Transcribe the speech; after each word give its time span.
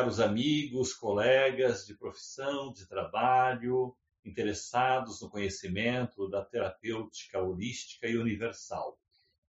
caros 0.00 0.18
amigos, 0.18 0.94
colegas 0.94 1.84
de 1.84 1.92
profissão, 1.92 2.72
de 2.72 2.88
trabalho, 2.88 3.94
interessados 4.24 5.20
no 5.20 5.28
conhecimento 5.28 6.26
da 6.26 6.42
terapêutica 6.42 7.38
holística 7.38 8.08
e 8.08 8.16
universal. 8.16 8.98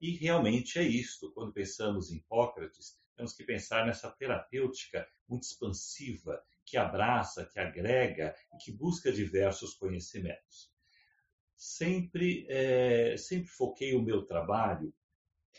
E 0.00 0.16
realmente 0.16 0.78
é 0.78 0.82
isto. 0.82 1.30
Quando 1.32 1.52
pensamos 1.52 2.10
em 2.10 2.16
Hipócrates, 2.16 2.98
temos 3.14 3.34
que 3.34 3.44
pensar 3.44 3.84
nessa 3.84 4.10
terapêutica 4.10 5.06
muito 5.28 5.42
expansiva, 5.42 6.42
que 6.64 6.78
abraça, 6.78 7.44
que 7.44 7.60
agrega 7.60 8.34
e 8.54 8.64
que 8.64 8.72
busca 8.72 9.12
diversos 9.12 9.74
conhecimentos. 9.74 10.72
Sempre, 11.54 12.46
é, 12.48 13.14
sempre 13.18 13.50
foquei 13.50 13.94
o 13.94 14.00
meu 14.00 14.24
trabalho 14.24 14.90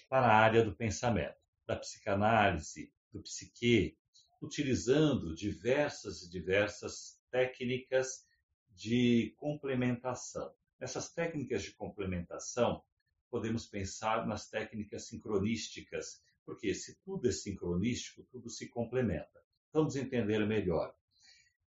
para 0.09 0.25
a 0.25 0.37
área 0.37 0.65
do 0.65 0.75
pensamento, 0.75 1.37
da 1.67 1.75
psicanálise, 1.75 2.91
do 3.11 3.21
psique, 3.21 3.95
utilizando 4.41 5.35
diversas 5.35 6.23
e 6.23 6.29
diversas 6.29 7.19
técnicas 7.29 8.25
de 8.71 9.33
complementação. 9.37 10.51
Nessas 10.79 11.13
técnicas 11.13 11.61
de 11.61 11.71
complementação, 11.71 12.83
podemos 13.29 13.67
pensar 13.67 14.25
nas 14.25 14.49
técnicas 14.49 15.03
sincronísticas, 15.05 16.23
porque 16.43 16.73
se 16.73 16.99
tudo 17.03 17.29
é 17.29 17.31
sincronístico, 17.31 18.23
tudo 18.31 18.49
se 18.49 18.67
complementa. 18.67 19.41
Vamos 19.71 19.95
entender 19.95 20.45
melhor. 20.47 20.93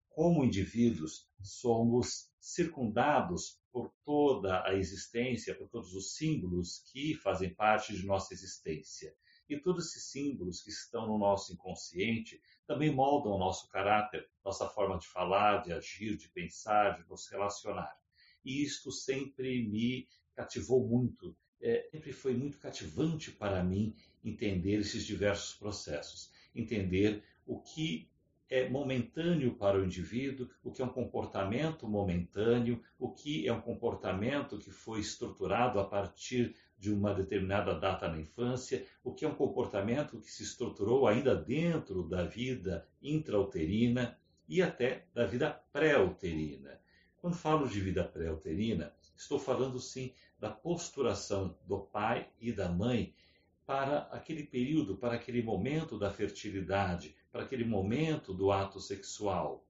Como 0.09 0.43
indivíduos, 0.43 1.29
somos 1.41 2.31
circundados 2.39 3.59
por 3.71 3.93
toda 4.03 4.63
a 4.67 4.73
existência, 4.75 5.55
por 5.55 5.69
todos 5.69 5.93
os 5.93 6.15
símbolos 6.15 6.83
que 6.91 7.15
fazem 7.15 7.53
parte 7.53 7.95
de 7.95 8.05
nossa 8.05 8.33
existência. 8.33 9.15
E 9.53 9.59
todos 9.59 9.85
esses 9.85 10.05
símbolos 10.05 10.63
que 10.63 10.71
estão 10.71 11.05
no 11.05 11.15
nosso 11.15 11.53
inconsciente 11.53 12.41
também 12.65 12.91
moldam 12.91 13.33
o 13.33 13.37
nosso 13.37 13.69
caráter, 13.69 14.27
nossa 14.43 14.67
forma 14.67 14.97
de 14.97 15.07
falar, 15.07 15.61
de 15.61 15.71
agir, 15.71 16.17
de 16.17 16.27
pensar, 16.29 16.99
de 16.99 17.07
nos 17.07 17.27
relacionar. 17.27 17.95
E 18.43 18.63
isto 18.63 18.91
sempre 18.91 19.63
me 19.67 20.07
cativou 20.33 20.87
muito, 20.87 21.37
é, 21.61 21.87
sempre 21.91 22.11
foi 22.11 22.33
muito 22.33 22.57
cativante 22.57 23.29
para 23.31 23.63
mim 23.63 23.95
entender 24.25 24.79
esses 24.79 25.05
diversos 25.05 25.53
processos, 25.53 26.31
entender 26.55 27.23
o 27.45 27.59
que 27.61 28.09
é 28.49 28.67
momentâneo 28.67 29.55
para 29.55 29.79
o 29.79 29.85
indivíduo, 29.85 30.49
o 30.63 30.71
que 30.71 30.81
é 30.81 30.85
um 30.85 30.89
comportamento 30.89 31.87
momentâneo, 31.87 32.81
o 32.97 33.11
que 33.11 33.47
é 33.47 33.53
um 33.53 33.61
comportamento 33.61 34.57
que 34.57 34.71
foi 34.71 34.99
estruturado 34.99 35.79
a 35.79 35.85
partir 35.85 36.55
de 36.83 36.91
uma 36.91 37.13
determinada 37.13 37.73
data 37.73 38.09
na 38.09 38.19
infância, 38.19 38.85
o 39.05 39.13
que 39.13 39.23
é 39.23 39.27
um 39.29 39.33
comportamento 39.33 40.19
que 40.19 40.29
se 40.29 40.43
estruturou 40.43 41.07
ainda 41.07 41.33
dentro 41.33 42.03
da 42.03 42.25
vida 42.25 42.85
intrauterina 43.01 44.19
e 44.49 44.61
até 44.61 45.05
da 45.13 45.25
vida 45.25 45.49
pré-uterina. 45.71 46.77
Quando 47.15 47.37
falo 47.37 47.69
de 47.69 47.79
vida 47.79 48.03
pré-uterina, 48.03 48.93
estou 49.15 49.39
falando 49.39 49.79
sim 49.79 50.13
da 50.37 50.49
posturação 50.49 51.57
do 51.65 51.79
pai 51.79 52.27
e 52.37 52.51
da 52.51 52.67
mãe 52.67 53.15
para 53.65 53.99
aquele 54.11 54.43
período, 54.43 54.97
para 54.97 55.15
aquele 55.15 55.41
momento 55.41 55.97
da 55.97 56.11
fertilidade, 56.11 57.15
para 57.31 57.43
aquele 57.43 57.63
momento 57.63 58.33
do 58.33 58.51
ato 58.51 58.81
sexual. 58.81 59.65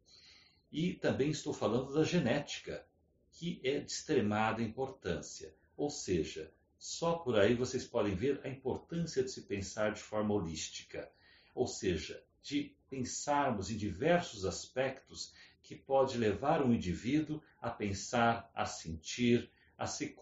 E 0.71 0.93
também 0.93 1.29
estou 1.29 1.53
falando 1.53 1.93
da 1.93 2.03
genética, 2.03 2.83
que 3.29 3.61
é 3.63 3.77
de 3.77 3.91
extremada 3.91 4.63
importância. 4.63 5.53
Ou 5.77 5.91
seja, 5.91 6.51
só 6.83 7.13
por 7.13 7.39
aí 7.39 7.55
vocês 7.55 7.85
podem 7.85 8.13
ver 8.13 8.41
a 8.43 8.49
importância 8.49 9.23
de 9.23 9.31
se 9.31 9.43
pensar 9.43 9.93
de 9.93 10.01
forma 10.01 10.33
holística, 10.33 11.09
ou 11.55 11.65
seja, 11.65 12.21
de 12.41 12.75
pensarmos 12.89 13.71
em 13.71 13.77
diversos 13.77 14.43
aspectos 14.43 15.33
que 15.61 15.77
pode 15.77 16.17
levar 16.17 16.61
um 16.61 16.73
indivíduo 16.73 17.41
a 17.61 17.69
pensar, 17.69 18.51
a 18.53 18.65
sentir, 18.65 19.49
a 19.77 19.87
se, 19.87 20.13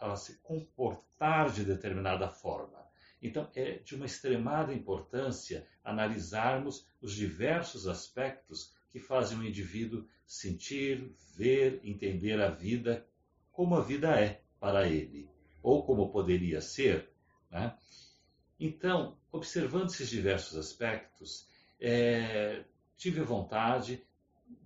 a 0.00 0.16
se 0.16 0.38
comportar 0.38 1.52
de 1.52 1.64
determinada 1.64 2.28
forma. 2.28 2.84
Então, 3.22 3.48
é 3.54 3.74
de 3.74 3.94
uma 3.94 4.06
extremada 4.06 4.74
importância 4.74 5.64
analisarmos 5.84 6.88
os 7.00 7.14
diversos 7.14 7.86
aspectos 7.86 8.74
que 8.90 8.98
fazem 8.98 9.38
o 9.38 9.46
indivíduo 9.46 10.08
sentir, 10.26 11.14
ver, 11.36 11.80
entender 11.84 12.40
a 12.40 12.50
vida 12.50 13.06
como 13.52 13.76
a 13.76 13.80
vida 13.80 14.20
é 14.20 14.42
para 14.58 14.88
ele 14.88 15.37
ou 15.62 15.84
como 15.84 16.10
poderia 16.10 16.60
ser. 16.60 17.10
Né? 17.50 17.76
Então, 18.58 19.16
observando 19.30 19.88
esses 19.88 20.08
diversos 20.08 20.56
aspectos, 20.56 21.48
é, 21.80 22.64
tive 22.96 23.20
vontade, 23.20 24.04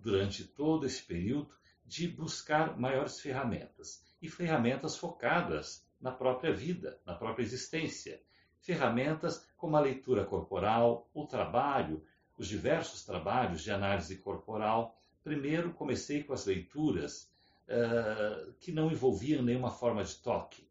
durante 0.00 0.44
todo 0.44 0.86
esse 0.86 1.02
período, 1.02 1.50
de 1.84 2.08
buscar 2.08 2.78
maiores 2.78 3.20
ferramentas 3.20 4.02
e 4.20 4.28
ferramentas 4.28 4.96
focadas 4.96 5.86
na 6.00 6.10
própria 6.10 6.52
vida, 6.52 6.98
na 7.04 7.14
própria 7.14 7.42
existência. 7.42 8.20
Ferramentas 8.60 9.46
como 9.56 9.76
a 9.76 9.80
leitura 9.80 10.24
corporal, 10.24 11.08
o 11.12 11.26
trabalho, 11.26 12.02
os 12.38 12.48
diversos 12.48 13.04
trabalhos 13.04 13.62
de 13.62 13.70
análise 13.70 14.16
corporal. 14.16 14.96
Primeiro 15.22 15.72
comecei 15.72 16.22
com 16.22 16.32
as 16.32 16.46
leituras 16.46 17.30
uh, 17.68 18.52
que 18.54 18.72
não 18.72 18.90
envolviam 18.90 19.42
nenhuma 19.42 19.70
forma 19.70 20.02
de 20.02 20.14
toque, 20.16 20.66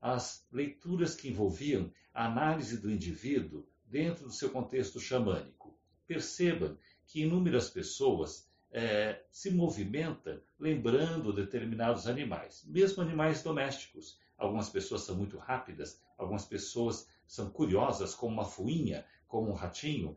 as 0.00 0.46
leituras 0.52 1.14
que 1.14 1.28
envolviam 1.28 1.92
a 2.12 2.26
análise 2.26 2.78
do 2.78 2.90
indivíduo 2.90 3.66
dentro 3.84 4.24
do 4.24 4.32
seu 4.32 4.50
contexto 4.50 5.00
xamânico. 5.00 5.78
Percebam 6.06 6.76
que 7.06 7.22
inúmeras 7.22 7.70
pessoas 7.70 8.48
é, 8.70 9.24
se 9.30 9.50
movimentam 9.50 10.40
lembrando 10.58 11.32
determinados 11.32 12.06
animais, 12.06 12.64
mesmo 12.66 13.02
animais 13.02 13.42
domésticos. 13.42 14.18
Algumas 14.36 14.68
pessoas 14.68 15.02
são 15.02 15.16
muito 15.16 15.38
rápidas, 15.38 16.00
algumas 16.18 16.44
pessoas 16.44 17.08
são 17.26 17.48
curiosas, 17.50 18.14
como 18.14 18.34
uma 18.34 18.44
fuinha, 18.44 19.04
como 19.26 19.50
um 19.50 19.54
ratinho. 19.54 20.16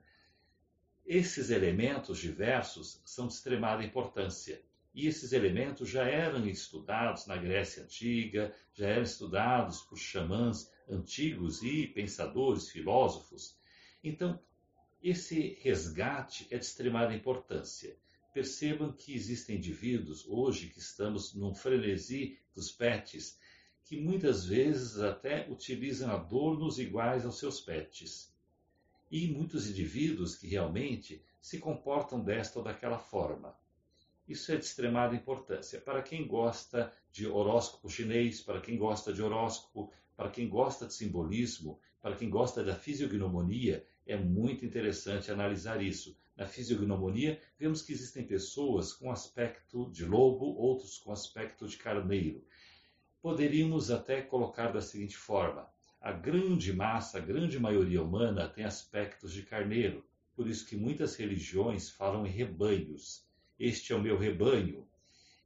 Esses 1.05 1.49
elementos 1.49 2.19
diversos 2.19 3.01
são 3.05 3.27
de 3.27 3.33
extremada 3.33 3.83
importância. 3.83 4.61
E 4.93 5.07
esses 5.07 5.31
elementos 5.33 5.87
já 5.87 6.03
eram 6.03 6.47
estudados 6.47 7.27
na 7.27 7.37
Grécia 7.37 7.83
Antiga, 7.83 8.53
já 8.73 8.87
eram 8.87 9.03
estudados 9.03 9.81
por 9.81 9.97
xamãs 9.97 10.71
antigos 10.89 11.61
e 11.61 11.87
pensadores, 11.87 12.69
filósofos. 12.69 13.57
Então, 14.03 14.39
esse 15.01 15.57
resgate 15.61 16.47
é 16.49 16.57
de 16.57 16.65
extremada 16.65 17.13
importância. 17.13 17.95
Percebam 18.33 18.91
que 18.91 19.13
existem 19.13 19.57
indivíduos 19.57 20.25
hoje 20.27 20.67
que 20.67 20.79
estamos 20.79 21.33
num 21.33 21.53
frenesi 21.53 22.37
dos 22.53 22.71
pets, 22.71 23.39
que 23.83 23.99
muitas 23.99 24.45
vezes 24.45 24.99
até 24.99 25.49
utilizam 25.49 26.11
adornos 26.11 26.79
iguais 26.79 27.25
aos 27.25 27.39
seus 27.39 27.61
pets. 27.61 28.33
E 29.09 29.27
muitos 29.27 29.69
indivíduos 29.69 30.35
que 30.35 30.47
realmente 30.47 31.23
se 31.41 31.59
comportam 31.59 32.23
desta 32.23 32.59
ou 32.59 32.65
daquela 32.65 32.99
forma. 32.99 33.57
Isso 34.29 34.51
é 34.51 34.57
de 34.57 34.63
extremada 34.63 35.15
importância. 35.15 35.81
Para 35.81 36.03
quem 36.03 36.27
gosta 36.27 36.93
de 37.11 37.25
horóscopo 37.25 37.89
chinês, 37.89 38.39
para 38.39 38.61
quem 38.61 38.77
gosta 38.77 39.11
de 39.11 39.23
horóscopo, 39.23 39.91
para 40.15 40.29
quem 40.29 40.47
gosta 40.47 40.85
de 40.85 40.93
simbolismo, 40.93 41.79
para 41.99 42.15
quem 42.15 42.29
gosta 42.29 42.63
da 42.63 42.75
fisiognomonia, 42.75 43.83
é 44.05 44.15
muito 44.15 44.63
interessante 44.63 45.31
analisar 45.31 45.81
isso. 45.81 46.15
Na 46.37 46.45
fisiognomonia, 46.45 47.41
vemos 47.57 47.81
que 47.81 47.91
existem 47.91 48.23
pessoas 48.23 48.93
com 48.93 49.11
aspecto 49.11 49.89
de 49.89 50.05
lobo, 50.05 50.45
outros 50.45 50.99
com 50.99 51.11
aspecto 51.11 51.67
de 51.67 51.77
carneiro. 51.77 52.45
Poderíamos 53.23 53.89
até 53.89 54.21
colocar 54.21 54.71
da 54.71 54.79
seguinte 54.79 55.17
forma: 55.17 55.67
a 55.99 56.11
grande 56.11 56.71
massa, 56.71 57.17
a 57.17 57.21
grande 57.21 57.57
maioria 57.59 58.03
humana 58.03 58.47
tem 58.47 58.63
aspectos 58.63 59.33
de 59.33 59.41
carneiro, 59.41 60.05
por 60.35 60.47
isso 60.47 60.67
que 60.67 60.75
muitas 60.75 61.15
religiões 61.15 61.89
falam 61.89 62.27
em 62.27 62.29
rebanhos 62.29 63.27
este 63.59 63.91
é 63.91 63.95
o 63.95 64.01
meu 64.01 64.17
rebanho. 64.17 64.87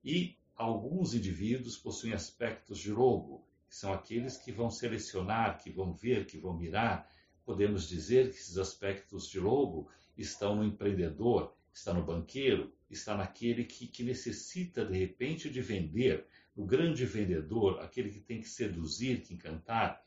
E 0.06 0.38
alguns 0.56 1.16
indivíduos 1.16 1.78
possuem 1.78 2.14
aspectos 2.14 2.78
de 2.78 2.92
lobo, 2.92 3.44
que 3.68 3.76
são 3.76 3.92
aqueles 3.92 4.38
que 4.38 4.52
vão 4.52 4.70
selecionar, 4.70 5.58
que 5.58 5.72
vão 5.72 5.94
ver, 5.94 6.28
que 6.28 6.38
vão 6.38 6.56
mirar. 6.56 7.10
Podemos 7.44 7.90
dizer 7.90 8.30
que 8.30 8.38
esses 8.38 8.58
aspectos 8.58 9.28
de 9.28 9.40
lobo 9.40 9.90
estão 10.16 10.56
no 10.56 10.64
empreendedor, 10.64 11.56
está 11.74 11.92
no 11.92 12.06
banqueiro, 12.06 12.72
está 12.90 13.18
naquele 13.18 13.64
que, 13.64 13.88
que 13.88 14.04
necessita 14.04 14.86
de 14.86 14.98
repente 14.98 15.50
de 15.50 15.62
vender, 15.62 16.28
no 16.56 16.66
grande 16.66 17.04
vendedor, 17.04 17.80
aquele 17.80 18.12
que 18.12 18.20
tem 18.20 18.40
que 18.40 18.48
seduzir, 18.48 19.22
que 19.22 19.34
encantar. 19.34 20.06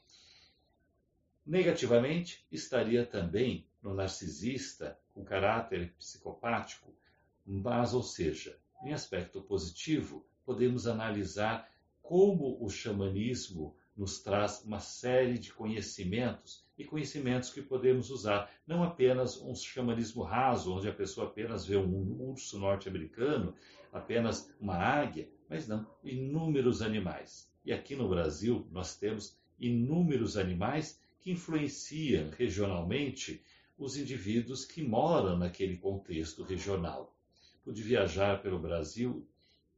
Negativamente, 1.45 2.47
estaria 2.53 3.05
também 3.05 3.67
no 3.83 3.95
narcisista, 3.95 4.97
com 5.13 5.25
caráter 5.25 5.93
psicopático, 5.99 6.95
mas, 7.47 7.95
ou 7.95 8.03
seja, 8.03 8.59
em 8.85 8.93
aspecto 8.93 9.41
positivo, 9.41 10.27
podemos 10.45 10.87
analisar 10.87 11.71
como 12.03 12.59
o 12.65 12.69
xamanismo 12.69 13.75
nos 13.97 14.21
traz 14.21 14.63
uma 14.65 14.79
série 14.79 15.39
de 15.39 15.53
conhecimentos 15.53 16.65
e 16.77 16.85
conhecimentos 16.85 17.51
que 17.51 17.63
podemos 17.63 18.11
usar. 18.11 18.53
Não 18.67 18.83
apenas 18.83 19.41
um 19.41 19.55
xamanismo 19.55 20.23
raso, 20.23 20.75
onde 20.75 20.89
a 20.89 20.93
pessoa 20.93 21.29
apenas 21.29 21.65
vê 21.65 21.77
um 21.77 22.21
urso 22.21 22.59
norte-americano, 22.59 23.55
apenas 23.93 24.53
uma 24.61 24.77
águia, 24.77 25.29
mas 25.49 25.67
não, 25.67 25.87
inúmeros 26.05 26.83
animais. 26.83 27.51
E 27.65 27.73
aqui 27.73 27.97
no 27.97 28.09
Brasil 28.09 28.67
nós 28.71 28.97
temos 28.97 29.39
inúmeros 29.59 30.37
animais 30.37 31.01
que 31.21 31.31
influenciam 31.31 32.29
regionalmente 32.31 33.43
os 33.79 33.97
indivíduos 33.97 34.65
que 34.65 34.83
moram 34.83 35.39
naquele 35.39 35.77
contexto 35.79 36.43
regional. 36.43 37.16
Pude 37.67 37.83
viajar 37.83 38.41
pelo 38.41 38.61
Brasil 38.61 39.29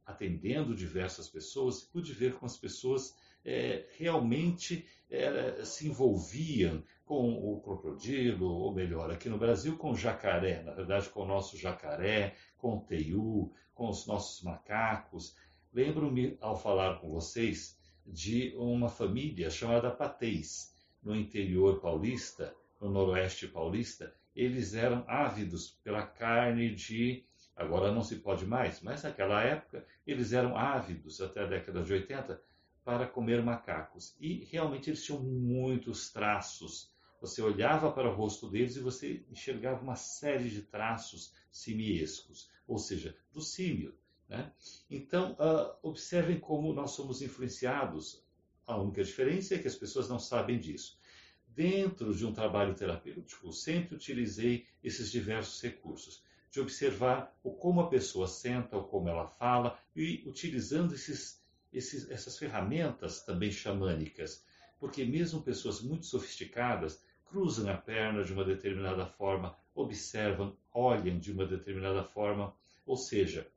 atendendo 0.05 0.75
diversas 0.75 1.27
pessoas 1.27 1.81
e 1.81 1.87
pude 1.87 2.13
ver 2.13 2.33
como 2.33 2.45
as 2.45 2.55
pessoas 2.55 3.15
é, 3.43 3.87
realmente 3.97 4.85
é, 5.09 5.65
se 5.65 5.87
envolviam 5.87 6.83
com 7.03 7.33
o 7.33 7.59
crocodilo, 7.59 8.45
ou 8.45 8.71
melhor, 8.71 9.09
aqui 9.09 9.27
no 9.27 9.39
Brasil 9.39 9.75
com 9.75 9.89
o 9.89 9.97
jacaré, 9.97 10.61
na 10.61 10.71
verdade 10.71 11.09
com 11.09 11.23
o 11.23 11.27
nosso 11.27 11.57
jacaré, 11.57 12.35
com 12.59 12.77
o 12.77 12.81
teiu, 12.81 13.51
com 13.73 13.89
os 13.89 14.05
nossos 14.05 14.43
macacos. 14.43 15.35
Lembro-me, 15.73 16.37
ao 16.39 16.55
falar 16.55 16.99
com 16.99 17.09
vocês, 17.09 17.75
de 18.05 18.53
uma 18.55 18.87
família 18.87 19.49
chamada 19.49 19.89
Patês, 19.89 20.75
no 21.01 21.15
interior 21.15 21.81
paulista, 21.81 22.53
no 22.79 22.91
noroeste 22.91 23.47
paulista, 23.47 24.13
eles 24.35 24.75
eram 24.75 25.03
ávidos 25.07 25.71
pela 25.83 26.05
carne 26.05 26.69
de. 26.75 27.25
Agora 27.59 27.91
não 27.91 28.01
se 28.01 28.15
pode 28.15 28.45
mais, 28.45 28.79
mas 28.79 29.03
naquela 29.03 29.43
época 29.43 29.85
eles 30.07 30.31
eram 30.31 30.57
ávidos, 30.57 31.19
até 31.19 31.41
a 31.41 31.45
década 31.45 31.83
de 31.83 31.91
80, 31.91 32.41
para 32.85 33.05
comer 33.05 33.43
macacos. 33.43 34.15
E 34.17 34.45
realmente 34.45 34.89
eles 34.89 35.03
tinham 35.03 35.21
muitos 35.21 36.09
traços. 36.09 36.89
Você 37.19 37.41
olhava 37.41 37.91
para 37.91 38.09
o 38.09 38.15
rosto 38.15 38.49
deles 38.49 38.77
e 38.77 38.79
você 38.79 39.25
enxergava 39.29 39.83
uma 39.83 39.97
série 39.97 40.49
de 40.49 40.61
traços 40.61 41.33
simiescos, 41.51 42.49
ou 42.65 42.77
seja, 42.77 43.13
do 43.33 43.41
símio. 43.41 43.93
Né? 44.29 44.53
Então, 44.89 45.33
uh, 45.33 45.75
observem 45.83 46.39
como 46.39 46.71
nós 46.71 46.91
somos 46.91 47.21
influenciados. 47.21 48.23
A 48.65 48.77
única 48.77 49.03
diferença 49.03 49.55
é 49.55 49.59
que 49.59 49.67
as 49.67 49.75
pessoas 49.75 50.07
não 50.07 50.17
sabem 50.17 50.57
disso. 50.57 50.97
Dentro 51.45 52.15
de 52.15 52.25
um 52.25 52.31
trabalho 52.31 52.73
terapêutico, 52.73 53.51
sempre 53.51 53.95
utilizei 53.95 54.65
esses 54.81 55.11
diversos 55.11 55.61
recursos, 55.61 56.23
de 56.51 56.59
observar 56.59 57.37
o 57.43 57.51
como 57.51 57.81
a 57.81 57.89
pessoa 57.89 58.27
senta, 58.27 58.77
o 58.77 58.83
como 58.83 59.07
ela 59.07 59.27
fala, 59.27 59.79
e 59.95 60.23
utilizando 60.25 60.93
esses, 60.95 61.43
esses, 61.71 62.09
essas 62.09 62.37
ferramentas 62.37 63.23
também 63.23 63.51
xamânicas, 63.51 64.43
porque 64.79 65.05
mesmo 65.05 65.41
pessoas 65.41 65.81
muito 65.81 66.05
sofisticadas 66.05 67.03
cruzam 67.25 67.69
a 67.69 67.77
perna 67.77 68.23
de 68.23 68.33
uma 68.33 68.43
determinada 68.43 69.05
forma, 69.05 69.55
observam, 69.75 70.57
olham 70.73 71.19
de 71.19 71.31
uma 71.31 71.45
determinada 71.45 72.03
forma, 72.03 72.55
ou 72.85 72.97
seja, 72.97 73.47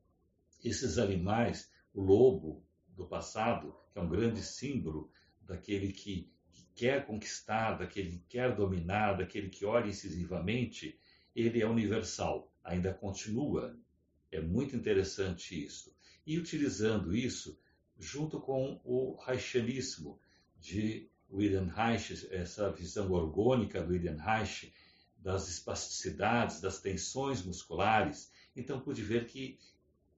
esses 0.62 0.98
animais, 0.98 1.72
o 1.94 2.02
lobo 2.02 2.62
do 2.88 3.06
passado, 3.06 3.74
que 3.90 3.98
é 3.98 4.02
um 4.02 4.08
grande 4.08 4.42
símbolo 4.42 5.10
daquele 5.40 5.92
que, 5.92 6.30
que 6.52 6.66
quer 6.74 7.06
conquistar, 7.06 7.78
daquele 7.78 8.10
que 8.10 8.24
quer 8.28 8.54
dominar, 8.54 9.14
daquele 9.14 9.48
que 9.48 9.64
olha 9.64 9.88
incisivamente, 9.88 10.98
ele 11.34 11.62
é 11.62 11.66
universal, 11.66 12.51
ainda 12.64 12.92
continua. 12.92 13.78
É 14.30 14.40
muito 14.40 14.76
interessante 14.76 15.64
isso. 15.64 15.94
E 16.26 16.38
utilizando 16.38 17.14
isso, 17.14 17.58
junto 17.98 18.40
com 18.40 18.80
o 18.84 19.16
Reichianismo 19.24 20.18
de 20.58 21.08
William 21.30 21.66
Reich, 21.66 22.28
essa 22.30 22.70
visão 22.70 23.10
orgânica 23.10 23.82
do 23.82 23.92
William 23.92 24.16
Reich, 24.16 24.72
das 25.16 25.48
espasticidades, 25.48 26.60
das 26.60 26.80
tensões 26.80 27.42
musculares, 27.44 28.30
então 28.54 28.80
pude 28.80 29.02
ver 29.02 29.26
que 29.26 29.58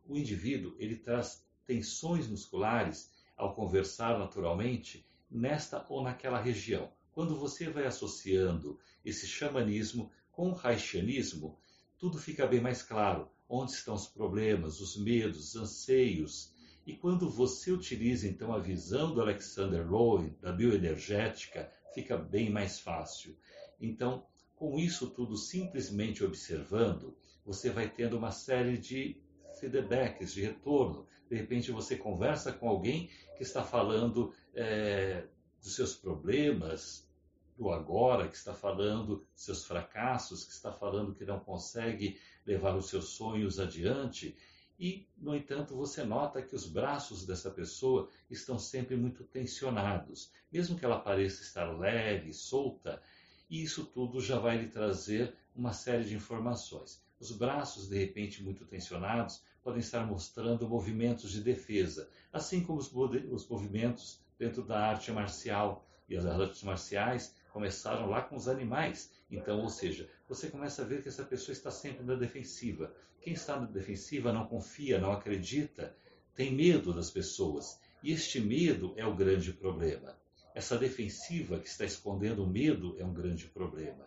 o 0.06 0.16
indivíduo 0.16 0.74
ele 0.78 0.96
traz 0.96 1.46
tensões 1.64 2.26
musculares 2.26 3.10
ao 3.36 3.54
conversar 3.54 4.18
naturalmente 4.18 5.06
nesta 5.30 5.84
ou 5.88 6.02
naquela 6.02 6.40
região. 6.40 6.92
Quando 7.12 7.38
você 7.38 7.68
vai 7.68 7.86
associando 7.86 8.78
esse 9.04 9.26
xamanismo 9.26 10.10
com 10.32 10.50
o 10.50 10.60
haitianismo, 10.62 11.58
tudo 12.04 12.18
fica 12.18 12.46
bem 12.46 12.60
mais 12.60 12.82
claro. 12.82 13.30
Onde 13.48 13.72
estão 13.72 13.94
os 13.94 14.06
problemas, 14.06 14.78
os 14.78 14.94
medos, 14.94 15.38
os 15.38 15.56
anseios. 15.56 16.52
E 16.86 16.92
quando 16.94 17.30
você 17.30 17.72
utiliza 17.72 18.28
então 18.28 18.52
a 18.52 18.58
visão 18.58 19.14
do 19.14 19.22
Alexander 19.22 19.90
Lowen, 19.90 20.36
da 20.38 20.52
bioenergética, 20.52 21.72
fica 21.94 22.14
bem 22.18 22.50
mais 22.50 22.78
fácil. 22.78 23.34
Então, 23.80 24.26
com 24.54 24.78
isso 24.78 25.08
tudo 25.08 25.34
simplesmente 25.34 26.22
observando, 26.22 27.16
você 27.42 27.70
vai 27.70 27.88
tendo 27.88 28.18
uma 28.18 28.30
série 28.30 28.76
de 28.76 29.16
feedbacks, 29.58 30.34
de 30.34 30.42
retorno. 30.42 31.06
De 31.30 31.36
repente 31.36 31.72
você 31.72 31.96
conversa 31.96 32.52
com 32.52 32.68
alguém 32.68 33.08
que 33.34 33.42
está 33.42 33.64
falando 33.64 34.30
é, 34.54 35.24
dos 35.58 35.74
seus 35.74 35.94
problemas, 35.94 37.08
do 37.56 37.70
agora, 37.70 38.28
que 38.28 38.36
está 38.36 38.52
falando 38.52 39.24
seus 39.34 39.64
fracassos, 39.64 40.44
que 40.44 40.52
está 40.52 40.72
falando 40.72 41.14
que 41.14 41.24
não 41.24 41.38
consegue 41.40 42.18
levar 42.46 42.74
os 42.76 42.88
seus 42.88 43.10
sonhos 43.10 43.60
adiante. 43.60 44.36
E, 44.78 45.08
no 45.16 45.36
entanto, 45.36 45.76
você 45.76 46.02
nota 46.02 46.42
que 46.42 46.54
os 46.54 46.66
braços 46.66 47.24
dessa 47.24 47.50
pessoa 47.50 48.08
estão 48.28 48.58
sempre 48.58 48.96
muito 48.96 49.22
tensionados, 49.22 50.32
mesmo 50.50 50.76
que 50.76 50.84
ela 50.84 50.98
pareça 50.98 51.42
estar 51.42 51.70
leve, 51.78 52.32
solta, 52.32 53.00
e 53.48 53.62
isso 53.62 53.84
tudo 53.84 54.20
já 54.20 54.38
vai 54.38 54.58
lhe 54.58 54.68
trazer 54.68 55.34
uma 55.54 55.72
série 55.72 56.04
de 56.04 56.14
informações. 56.14 57.00
Os 57.20 57.30
braços, 57.30 57.88
de 57.88 57.96
repente, 57.96 58.42
muito 58.42 58.64
tensionados, 58.64 59.42
podem 59.62 59.80
estar 59.80 60.04
mostrando 60.04 60.68
movimentos 60.68 61.30
de 61.30 61.40
defesa, 61.40 62.10
assim 62.32 62.62
como 62.62 62.80
os 62.80 63.48
movimentos 63.48 64.20
dentro 64.38 64.62
da 64.62 64.78
arte 64.88 65.12
marcial. 65.12 65.86
E 66.06 66.16
as 66.16 66.26
artes 66.26 66.62
marciais 66.62 67.34
começaram 67.54 68.10
lá 68.10 68.20
com 68.20 68.34
os 68.34 68.48
animais. 68.48 69.12
Então, 69.30 69.60
ou 69.60 69.68
seja, 69.68 70.10
você 70.28 70.50
começa 70.50 70.82
a 70.82 70.84
ver 70.84 71.04
que 71.04 71.08
essa 71.08 71.22
pessoa 71.22 71.52
está 71.52 71.70
sempre 71.70 72.04
na 72.04 72.16
defensiva. 72.16 72.92
Quem 73.20 73.32
está 73.32 73.58
na 73.60 73.66
defensiva 73.66 74.32
não 74.32 74.44
confia, 74.44 74.98
não 74.98 75.12
acredita, 75.12 75.96
tem 76.34 76.52
medo 76.52 76.92
das 76.92 77.12
pessoas. 77.12 77.78
E 78.02 78.10
este 78.10 78.40
medo 78.40 78.92
é 78.96 79.06
o 79.06 79.14
grande 79.14 79.52
problema. 79.52 80.18
Essa 80.52 80.76
defensiva 80.76 81.60
que 81.60 81.68
está 81.68 81.84
escondendo 81.84 82.42
o 82.42 82.50
medo 82.50 82.96
é 82.98 83.04
um 83.04 83.14
grande 83.14 83.46
problema. 83.46 84.04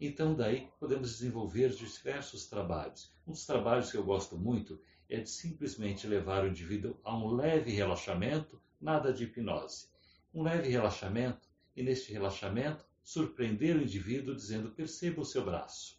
Então, 0.00 0.34
daí 0.34 0.68
podemos 0.80 1.12
desenvolver 1.12 1.68
diversos 1.68 2.48
trabalhos. 2.48 3.14
Um 3.24 3.30
dos 3.30 3.46
trabalhos 3.46 3.92
que 3.92 3.98
eu 3.98 4.04
gosto 4.04 4.36
muito 4.36 4.80
é 5.08 5.20
de 5.20 5.30
simplesmente 5.30 6.08
levar 6.08 6.42
o 6.42 6.48
indivíduo 6.48 6.98
a 7.04 7.16
um 7.16 7.36
leve 7.36 7.70
relaxamento, 7.70 8.60
nada 8.80 9.12
de 9.12 9.24
hipnose. 9.24 9.86
Um 10.34 10.42
leve 10.42 10.68
relaxamento, 10.68 11.49
e 11.76 11.82
neste 11.82 12.12
relaxamento, 12.12 12.84
surpreender 13.02 13.76
o 13.76 13.82
indivíduo 13.82 14.34
dizendo: 14.34 14.70
perceba 14.70 15.20
o 15.20 15.24
seu 15.24 15.44
braço. 15.44 15.98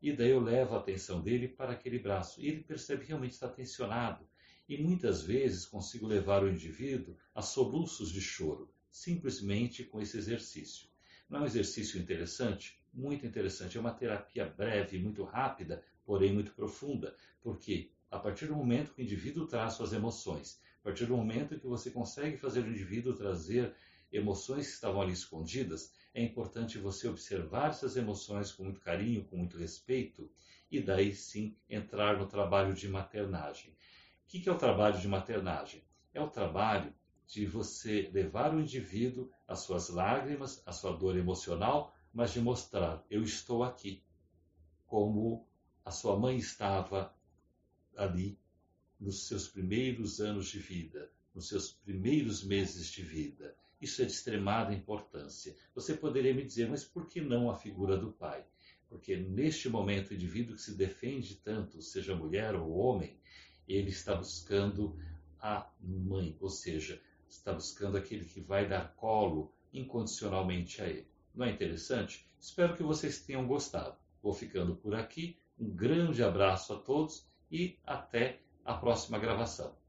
E 0.00 0.12
daí 0.12 0.30
eu 0.30 0.40
levo 0.40 0.74
a 0.74 0.78
atenção 0.78 1.20
dele 1.20 1.46
para 1.46 1.72
aquele 1.72 1.98
braço. 1.98 2.40
E 2.40 2.48
ele 2.48 2.64
percebe 2.64 3.02
que 3.02 3.08
realmente 3.08 3.32
está 3.32 3.48
tensionado. 3.48 4.26
E 4.68 4.76
muitas 4.76 5.22
vezes 5.22 5.64
consigo 5.64 6.06
levar 6.06 6.42
o 6.42 6.50
indivíduo 6.50 7.16
a 7.34 7.40
soluços 7.40 8.10
de 8.10 8.20
choro, 8.20 8.68
simplesmente 8.90 9.84
com 9.84 10.00
esse 10.00 10.18
exercício. 10.18 10.88
Não 11.28 11.38
é 11.38 11.42
um 11.42 11.46
exercício 11.46 12.00
interessante? 12.00 12.82
Muito 12.92 13.24
interessante. 13.24 13.78
É 13.78 13.80
uma 13.80 13.94
terapia 13.94 14.44
breve, 14.44 14.98
muito 14.98 15.22
rápida, 15.22 15.84
porém 16.04 16.32
muito 16.32 16.52
profunda, 16.52 17.14
porque 17.40 17.90
a 18.10 18.18
partir 18.18 18.46
do 18.46 18.56
momento 18.56 18.92
que 18.92 19.00
o 19.00 19.04
indivíduo 19.04 19.46
traz 19.46 19.74
suas 19.74 19.92
emoções, 19.92 20.60
a 20.80 20.84
partir 20.84 21.06
do 21.06 21.16
momento 21.16 21.58
que 21.58 21.66
você 21.66 21.90
consegue 21.90 22.36
fazer 22.36 22.64
o 22.64 22.68
indivíduo 22.68 23.14
trazer 23.14 23.74
emoções 24.12 24.66
que 24.66 24.74
estavam 24.74 25.00
ali 25.00 25.12
escondidas, 25.12 25.92
é 26.14 26.22
importante 26.22 26.78
você 26.78 27.08
observar 27.08 27.70
essas 27.70 27.96
emoções 27.96 28.52
com 28.52 28.64
muito 28.64 28.80
carinho, 28.80 29.24
com 29.24 29.36
muito 29.36 29.56
respeito, 29.56 30.30
e 30.70 30.80
daí 30.80 31.14
sim 31.14 31.56
entrar 31.68 32.18
no 32.18 32.26
trabalho 32.26 32.74
de 32.74 32.88
maternagem. 32.88 33.72
O 33.72 34.28
que 34.28 34.48
é 34.48 34.52
o 34.52 34.58
trabalho 34.58 34.98
de 34.98 35.08
maternagem? 35.08 35.82
É 36.12 36.20
o 36.20 36.28
trabalho 36.28 36.94
de 37.26 37.46
você 37.46 38.10
levar 38.12 38.54
o 38.54 38.60
indivíduo 38.60 39.30
às 39.48 39.60
suas 39.60 39.88
lágrimas, 39.88 40.62
à 40.66 40.72
sua 40.72 40.94
dor 40.94 41.16
emocional, 41.16 41.94
mas 42.12 42.32
de 42.32 42.40
mostrar: 42.40 43.02
eu 43.10 43.22
estou 43.22 43.64
aqui, 43.64 44.02
como 44.86 45.48
a 45.84 45.90
sua 45.90 46.18
mãe 46.18 46.36
estava 46.36 47.14
ali 47.96 48.38
nos 49.00 49.26
seus 49.26 49.48
primeiros 49.48 50.20
anos 50.20 50.48
de 50.48 50.58
vida, 50.58 51.10
nos 51.34 51.48
seus 51.48 51.72
primeiros 51.72 52.44
meses 52.44 52.90
de 52.90 53.02
vida. 53.02 53.56
Isso 53.82 54.00
é 54.00 54.04
de 54.04 54.12
extremada 54.12 54.72
importância. 54.72 55.56
Você 55.74 55.94
poderia 55.94 56.32
me 56.32 56.44
dizer, 56.44 56.68
mas 56.70 56.84
por 56.84 57.08
que 57.08 57.20
não 57.20 57.50
a 57.50 57.56
figura 57.56 57.96
do 57.96 58.12
pai? 58.12 58.44
Porque 58.88 59.16
neste 59.16 59.68
momento 59.68 60.10
o 60.10 60.14
indivíduo 60.14 60.54
que 60.54 60.62
se 60.62 60.76
defende 60.76 61.34
tanto, 61.34 61.82
seja 61.82 62.14
mulher 62.14 62.54
ou 62.54 62.70
homem, 62.70 63.18
ele 63.66 63.90
está 63.90 64.14
buscando 64.14 64.96
a 65.40 65.68
mãe, 65.80 66.36
ou 66.40 66.48
seja, 66.48 67.02
está 67.28 67.52
buscando 67.52 67.96
aquele 67.96 68.24
que 68.24 68.40
vai 68.40 68.68
dar 68.68 68.94
colo 68.94 69.52
incondicionalmente 69.72 70.80
a 70.80 70.86
ele. 70.86 71.08
Não 71.34 71.44
é 71.44 71.50
interessante? 71.50 72.24
Espero 72.38 72.76
que 72.76 72.84
vocês 72.84 73.20
tenham 73.20 73.48
gostado. 73.48 73.96
Vou 74.22 74.32
ficando 74.32 74.76
por 74.76 74.94
aqui. 74.94 75.36
Um 75.58 75.70
grande 75.70 76.22
abraço 76.22 76.72
a 76.72 76.78
todos 76.78 77.26
e 77.50 77.76
até 77.84 78.38
a 78.64 78.74
próxima 78.74 79.18
gravação. 79.18 79.81